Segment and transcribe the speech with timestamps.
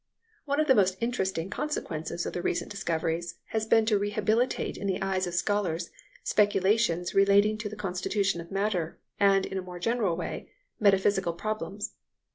[0.45, 4.87] One of the most interesting consequences of the recent discoveries has been to rehabilitate in
[4.87, 5.91] the eyes of scholars,
[6.23, 11.93] speculations relating to the constitution of matter, and, in a more general way, metaphysical problems.